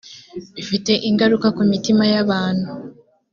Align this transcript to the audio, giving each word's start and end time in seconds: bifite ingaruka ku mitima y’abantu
bifite 0.55 0.91
ingaruka 1.09 1.47
ku 1.55 1.61
mitima 1.71 2.03
y’abantu 2.11 2.71